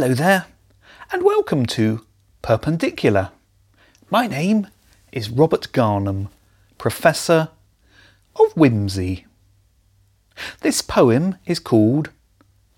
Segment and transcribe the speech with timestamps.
[0.00, 0.46] Hello there,
[1.10, 2.06] and welcome to
[2.40, 3.32] Perpendicular.
[4.08, 4.68] My name
[5.10, 6.28] is Robert Garnham,
[6.78, 7.48] Professor
[8.36, 9.26] of Whimsy.
[10.60, 12.10] This poem is called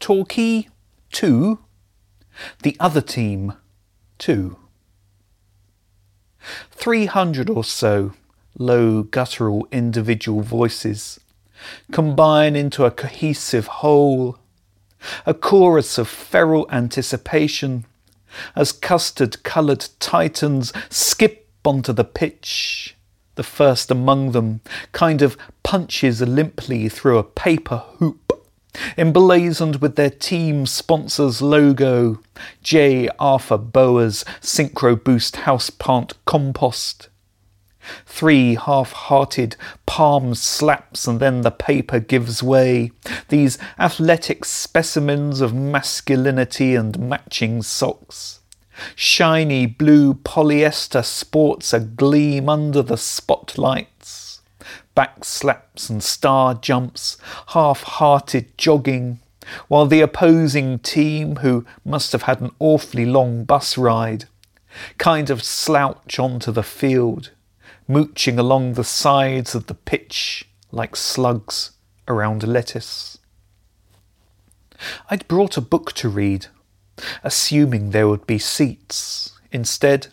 [0.00, 0.68] Torquay
[1.12, 1.58] 2,
[2.62, 3.52] The Other Team
[4.16, 4.56] 2.
[6.70, 8.14] Three hundred or so
[8.58, 11.20] low guttural individual voices
[11.92, 14.38] combine into a cohesive whole
[15.26, 17.84] a chorus of feral anticipation
[18.54, 22.96] as custard coloured titans skip onto the pitch.
[23.34, 24.60] The first among them
[24.92, 28.48] kind of punches limply through a paper hoop,
[28.96, 32.20] emblazoned with their team sponsor's logo,
[32.62, 33.08] J.
[33.18, 37.09] Arthur Bower's Synchro Boost Houseplant Compost.
[38.04, 42.92] Three half hearted palm slaps, and then the paper gives way.
[43.28, 48.40] These athletic specimens of masculinity and matching socks.
[48.94, 54.40] Shiny blue polyester sports a gleam under the spotlights.
[54.94, 57.16] Back slaps and star jumps,
[57.48, 59.20] half hearted jogging,
[59.68, 64.26] while the opposing team, who must have had an awfully long bus ride,
[64.98, 67.30] kind of slouch onto the field
[67.90, 71.72] mooching along the sides of the pitch like slugs
[72.06, 73.18] around lettuce.
[75.10, 76.46] I'd brought a book to read,
[77.24, 79.32] assuming there would be seats.
[79.50, 80.06] Instead,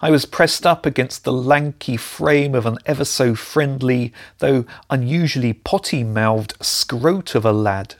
[0.00, 5.52] I was pressed up against the lanky frame of an ever so friendly, though unusually
[5.52, 7.96] potty mouthed scrote of a lad,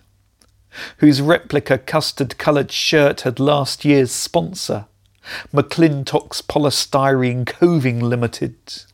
[0.99, 4.87] whose replica custard coloured shirt had last year's sponsor,
[5.53, 8.85] McClintock's Polystyrene Coving Limited,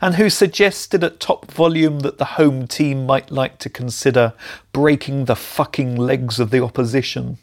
[0.00, 4.32] and who suggested at top volume that the home team might like to consider
[4.72, 7.38] breaking the fucking legs of the opposition.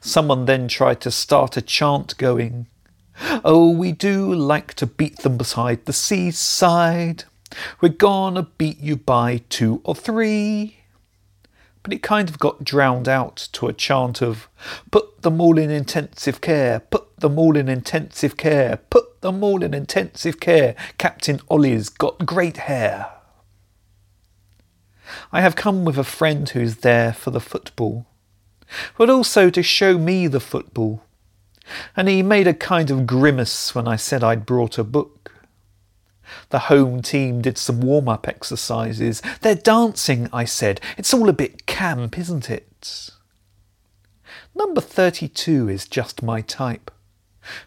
[0.00, 2.66] Someone then tried to start a chant going,
[3.44, 7.24] Oh, we do like to beat them beside the seaside.
[7.80, 10.78] We're gonna beat you by two or three
[11.86, 14.48] but it kind of got drowned out to a chant of
[14.90, 19.62] put them all in intensive care, put them all in intensive care, put them all
[19.62, 20.74] in intensive care.
[20.98, 23.12] Captain Ollie's got great hair.
[25.30, 28.04] I have come with a friend who's there for the football,
[28.98, 31.04] but also to show me the football.
[31.96, 35.30] And he made a kind of grimace when I said I'd brought a book.
[36.50, 39.22] The home team did some warm up exercises.
[39.40, 40.80] They're dancing, I said.
[40.96, 43.10] It's all a bit camp, isn't it?
[44.54, 46.90] Number 32 is just my type.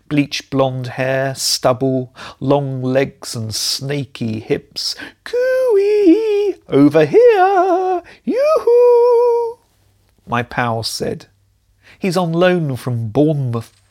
[0.07, 4.95] Bleach blonde hair, stubble, long legs and snaky hips.
[5.23, 6.55] Cooey!
[6.67, 8.03] Over here!
[8.25, 9.59] Yoo-hoo!
[10.27, 11.27] My pal said.
[11.97, 13.81] He's on loan from Bournemouth.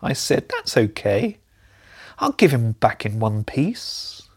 [0.00, 1.38] I said, that's okay.
[2.20, 4.28] I'll give him back in one piece.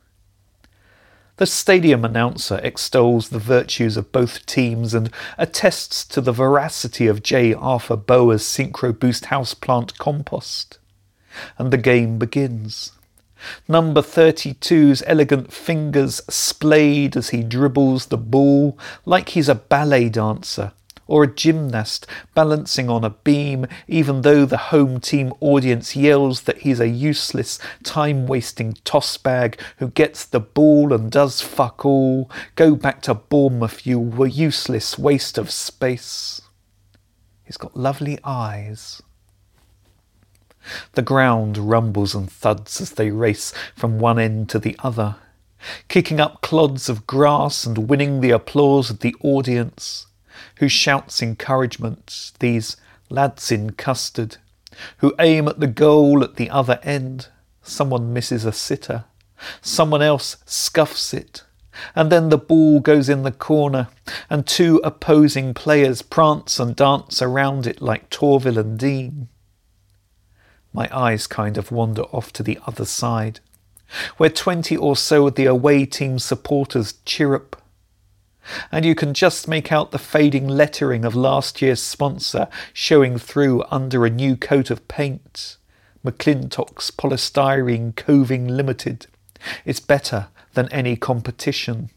[1.36, 7.24] The stadium announcer extols the virtues of both teams and attests to the veracity of
[7.24, 7.54] J.
[7.54, 10.80] Arthur Bower's Synchro Boost Houseplant Compost.
[11.58, 12.94] And the game begins.
[13.68, 20.72] Number 32's elegant fingers splayed as he dribbles the ball like he's a ballet dancer
[21.08, 26.60] or a gymnast balancing on a beam, even though the home team audience yells that
[26.60, 32.30] he's a useless, time wasting toss bag who gets the ball and does fuck all.
[32.56, 36.42] Go back to Bournemouth, you were useless waste of space.
[37.44, 39.02] He's got lovely eyes.
[40.94, 45.18] The ground rumbles and thuds as they race from one end to the other,
[45.90, 50.08] kicking up clods of grass and winning the applause of the audience
[50.58, 52.78] who shouts encouragement, these
[53.10, 54.38] lads in custard,
[54.98, 57.28] who aim at the goal at the other end.
[57.62, 59.06] Someone misses a sitter,
[59.62, 61.44] someone else scuffs it,
[61.96, 63.88] and then the ball goes in the corner,
[64.30, 69.30] and two opposing players prance and dance around it like Torvill and Dean.
[70.74, 73.40] My eyes kind of wander off to the other side,
[74.18, 77.56] where twenty or so of the away team supporters chirrup
[78.72, 83.64] and you can just make out the fading lettering of last year's sponsor showing through
[83.72, 85.58] under a new coat of paint.
[86.06, 89.08] McClintock's Polystyrene Coving Limited.
[89.66, 91.90] It's better than any competition.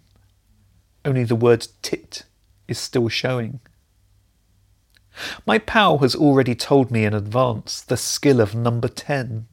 [1.05, 2.25] Only the word tit
[2.69, 3.61] is still showing.
[5.47, 9.47] My pal has already told me in advance the skill of number 10,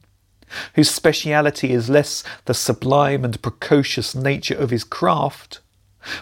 [0.74, 5.60] whose speciality is less the sublime and precocious nature of his craft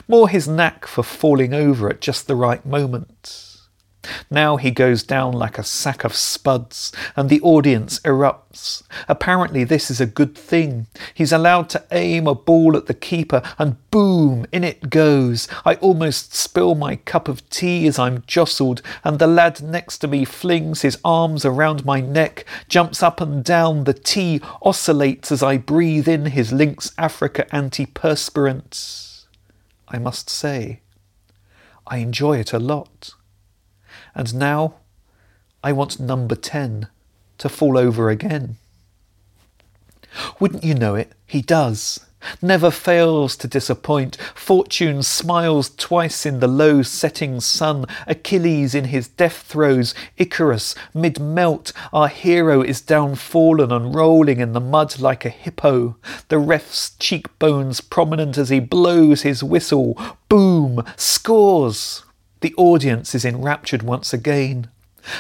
[0.09, 3.53] more his knack for falling over at just the right moment.
[4.31, 8.83] Now he goes down like a sack of spuds, and the audience erupts.
[9.09, 10.89] Apparently, this is a good thing.
[11.15, 15.47] He's allowed to aim a ball at the keeper, and boom, in it goes.
[15.65, 20.09] I almost spill my cup of tea as I'm jostled, and the lad next to
[20.09, 23.85] me flings his arms around my neck, jumps up and down.
[23.85, 29.12] The tea oscillates as I breathe in his Lynx Africa antiperspirant.
[29.93, 30.81] I must say,
[31.87, 33.11] I enjoy it a lot.
[34.15, 34.77] And now
[35.63, 36.89] I want number 10
[37.39, 38.57] to fall over again.
[40.41, 41.13] Wouldn't you know it?
[41.27, 42.01] He does.
[42.41, 44.17] Never fails to disappoint.
[44.35, 47.87] Fortune smiles twice in the low setting sun.
[48.07, 49.95] Achilles in his death throes.
[50.17, 51.73] Icarus mid melt.
[51.93, 55.97] Our hero is down fallen and rolling in the mud like a hippo.
[56.29, 59.97] The ref's cheekbones prominent as he blows his whistle.
[60.29, 60.85] Boom!
[60.97, 62.05] Scores!
[62.41, 64.69] The audience is enraptured once again.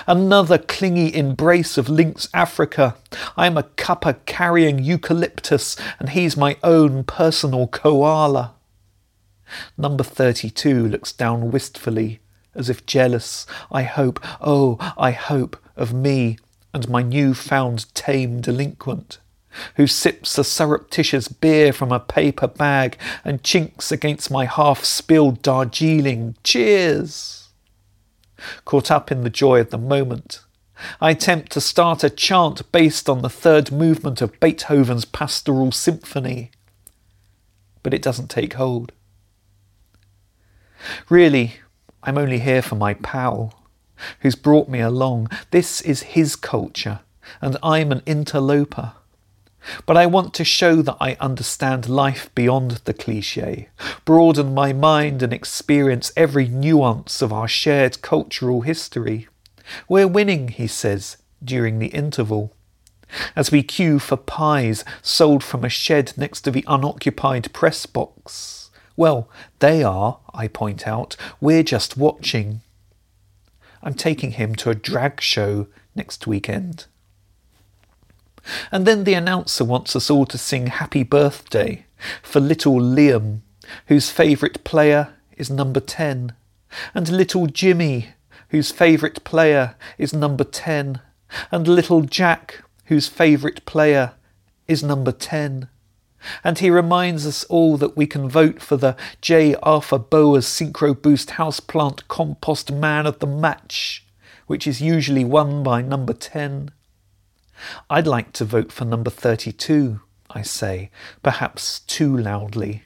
[0.07, 2.97] Another clingy embrace of Lynx Africa.
[3.37, 8.55] I'm a cuppa carrying eucalyptus, and he's my own personal koala.
[9.77, 12.21] Number 32 looks down wistfully,
[12.55, 16.39] as if jealous, I hope, oh, I hope, of me
[16.75, 19.19] and my new found tame delinquent
[19.77, 25.43] who sips a surreptitious beer from a paper bag and chinks against my half spilled
[25.43, 26.37] Darjeeling.
[26.43, 27.42] Cheers!
[28.65, 30.41] Caught up in the joy of the moment,
[31.01, 36.51] I attempt to start a chant based on the third movement of Beethoven's Pastoral Symphony,
[37.83, 38.93] but it doesn't take hold.
[41.09, 41.57] Really,
[42.03, 43.55] I'm only here for my pal,
[44.21, 45.29] who's brought me along.
[45.51, 47.01] This is his culture,
[47.41, 48.95] and I'm an interloper.
[49.87, 53.69] But I want to show that I understand life beyond the cliche,
[54.05, 59.29] broaden my mind and experience every nuance of our shared cultural history.
[59.89, 62.55] We're winning, he says, during the interval.
[63.37, 68.71] As we queue for pies sold from a shed next to the unoccupied press box.
[68.97, 69.29] Well,
[69.59, 72.63] they are, I point out, we're just watching.
[73.83, 76.87] I'm taking him to a drag show next weekend.
[78.71, 81.87] And then the announcer wants us all to sing Happy Birthday
[82.23, 83.41] for little Liam,
[83.87, 86.33] whose favourite player is number 10,
[86.95, 88.09] and little Jimmy,
[88.49, 91.01] whose favourite player is number 10,
[91.51, 94.13] and little Jack, whose favourite player
[94.69, 95.69] is number 10.
[96.45, 99.57] And he reminds us all that we can vote for the J.
[99.63, 104.05] Arthur Bower's Synchro Boost Houseplant Compost Man of the Match,
[104.47, 106.71] which is usually won by number 10.
[107.91, 110.01] I'd like to vote for number 32,
[110.31, 110.91] I say,
[111.23, 112.85] perhaps too loudly.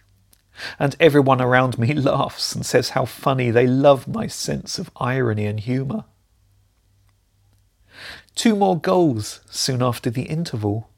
[0.78, 5.46] And everyone around me laughs and says how funny they love my sense of irony
[5.46, 6.04] and humour.
[8.34, 10.90] Two more goals soon after the interval.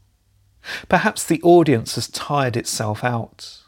[0.89, 3.63] Perhaps the audience has tired itself out.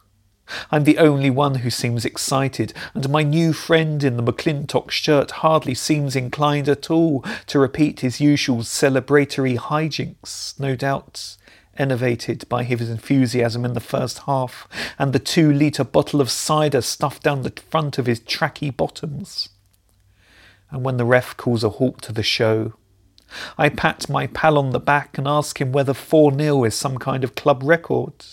[0.71, 5.31] I'm the only one who seems excited, and my new friend in the McClintock shirt
[5.31, 11.37] hardly seems inclined at all to repeat his usual celebratory hijinks, no doubt
[11.77, 16.83] enervated by his enthusiasm in the first half, and the two litre bottle of cider
[16.83, 19.49] stuffed down the front of his tracky bottoms.
[20.71, 22.75] And when the ref calls a halt to the show,
[23.57, 26.99] I pat my pal on the back and ask him whether 4 0 is some
[26.99, 28.25] kind of club record.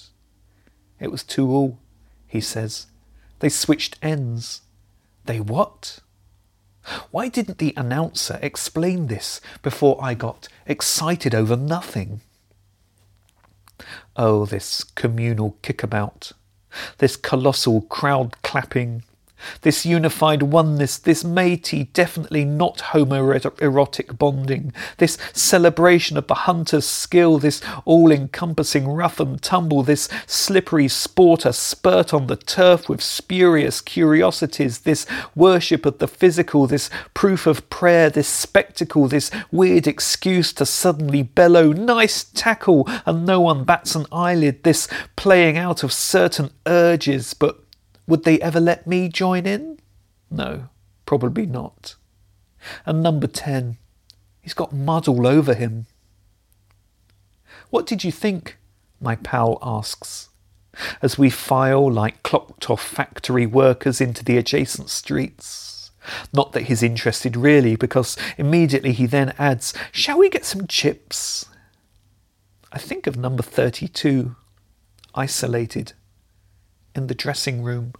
[0.99, 1.79] It was 2 all
[2.27, 2.87] he says.
[3.39, 4.61] They switched ends.
[5.25, 5.99] They what?
[7.11, 12.21] Why didn't the announcer explain this before I got excited over nothing?
[14.15, 16.31] Oh, this communal kickabout,
[16.97, 19.03] this colossal crowd clapping,
[19.61, 27.37] this unified oneness, this Métis definitely not homoerotic bonding, this celebration of the hunter's skill,
[27.37, 33.01] this all encompassing rough and tumble, this slippery sport, a spurt on the turf with
[33.01, 39.87] spurious curiosities, this worship of the physical, this proof of prayer, this spectacle, this weird
[39.87, 45.83] excuse to suddenly bellow, nice tackle, and no one bats an eyelid, this playing out
[45.83, 47.66] of certain urges, but
[48.07, 49.79] would they ever let me join in?
[50.31, 50.69] No,
[51.05, 51.95] probably not.
[52.85, 53.77] And number 10,
[54.41, 55.85] he's got mud all over him.
[57.69, 58.57] What did you think?
[58.99, 60.29] My pal asks,
[61.01, 65.91] as we file like clocked off factory workers into the adjacent streets.
[66.33, 71.45] Not that he's interested really, because immediately he then adds, Shall we get some chips?
[72.71, 74.35] I think of number 32,
[75.13, 75.93] isolated
[76.97, 77.93] in the dressing room.